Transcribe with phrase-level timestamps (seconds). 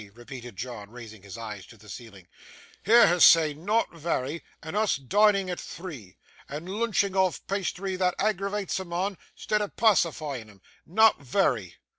[0.15, 2.27] repeated John, raising his eyes to the ceiling.
[2.85, 6.17] 'Hear her say not vary, and us dining at three,
[6.49, 10.59] and loonching off pasthry thot aggravates a mon 'stead of pacifying him!
[10.87, 11.75] Not vary!